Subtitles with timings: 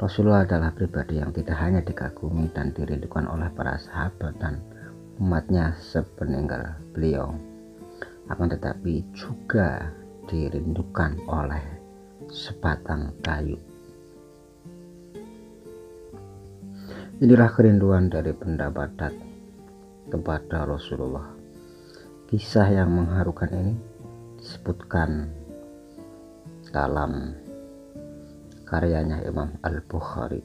[0.00, 4.56] Rasulullah adalah pribadi yang tidak hanya dikagumi dan dirindukan oleh para sahabat dan
[5.20, 7.36] umatnya sepeninggal beliau
[8.32, 9.92] akan tetapi juga
[10.24, 11.60] dirindukan oleh
[12.32, 13.60] sebatang kayu.
[17.20, 19.12] Inilah kerinduan dari benda badat
[20.08, 21.28] kepada Rasulullah.
[22.24, 23.76] Kisah yang mengharukan ini
[24.40, 25.28] disebutkan
[26.72, 27.36] dalam
[28.70, 30.38] karyanya Imam Al-Bukhari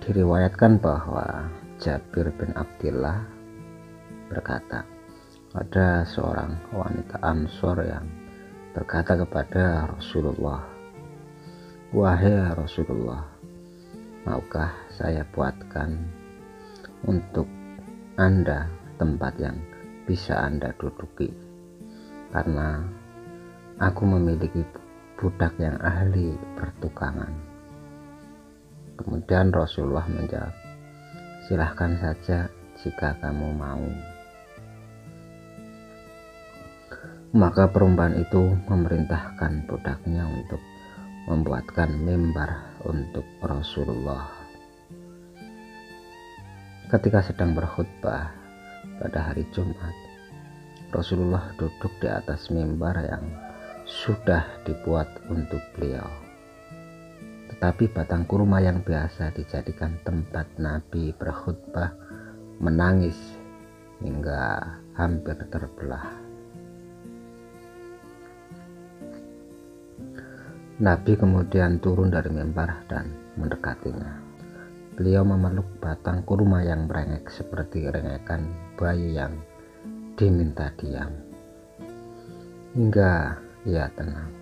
[0.00, 3.20] diriwayatkan bahwa Jabir bin Abdullah
[4.32, 4.88] berkata,
[5.52, 8.08] ada seorang wanita Ansor yang
[8.72, 10.64] berkata kepada Rasulullah,
[11.92, 13.20] Wahai Rasulullah,
[14.24, 16.00] maukah saya buatkan
[17.04, 17.44] untuk
[18.16, 19.60] Anda tempat yang
[20.08, 21.28] bisa Anda duduki?
[22.32, 22.88] Karena
[23.76, 24.64] aku memiliki
[25.20, 27.28] budak yang ahli pertukangan.
[28.96, 30.54] Kemudian Rasulullah menjawab,
[31.44, 32.48] silahkan saja
[32.80, 33.84] jika kamu mau
[37.30, 40.58] maka perempuan itu memerintahkan budaknya untuk
[41.30, 44.34] membuatkan mimbar untuk Rasulullah
[46.90, 48.34] ketika sedang berkhutbah
[48.98, 49.94] pada hari Jumat
[50.90, 53.49] Rasulullah duduk di atas mimbar yang
[53.90, 56.06] sudah dibuat untuk beliau
[57.60, 61.92] tetapi batang kurma yang biasa dijadikan tempat Nabi berkhutbah
[62.56, 63.18] menangis
[64.00, 64.64] hingga
[64.96, 66.08] hampir terbelah.
[70.80, 74.24] Nabi kemudian turun dari mimbar dan mendekatinya.
[74.96, 79.36] Beliau memeluk batang kurma yang merengek seperti rengekan bayi yang
[80.16, 81.12] diminta diam.
[82.72, 83.36] Hingga
[83.68, 84.32] ia tenang.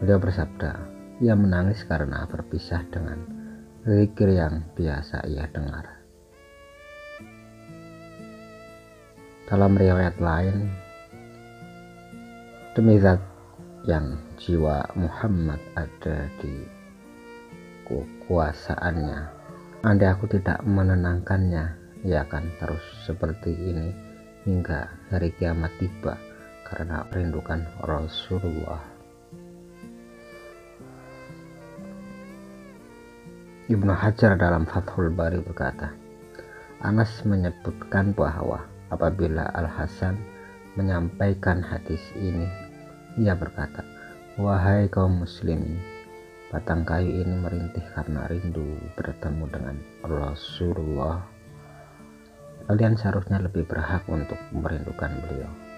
[0.00, 0.72] Beliau bersabda,
[1.20, 3.20] ia menangis karena berpisah dengan
[3.84, 6.00] zikir yang biasa ia dengar.
[9.44, 10.72] Dalam riwayat lain,
[12.72, 13.20] demi zat
[13.84, 16.64] yang jiwa Muhammad ada di
[17.84, 19.20] kekuasaannya,
[19.84, 21.64] andai aku tidak menenangkannya,
[22.08, 23.92] ia akan terus seperti ini
[24.48, 26.29] hingga hari kiamat tiba
[26.70, 29.00] karena merindukan Rasulullah
[33.70, 35.94] Ibnu Hajar dalam Fathul Bari berkata,
[36.82, 40.18] Anas menyebutkan bahwa apabila Al-Hasan
[40.74, 42.50] menyampaikan hadis ini,
[43.14, 43.86] ia berkata,
[44.42, 45.78] Wahai kaum muslimin,
[46.50, 51.22] batang kayu ini merintih karena rindu bertemu dengan Rasulullah.
[52.66, 55.69] Kalian seharusnya lebih berhak untuk merindukan beliau.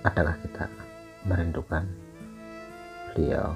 [0.00, 0.64] Adalah kita
[1.28, 1.84] merindukan
[3.12, 3.52] beliau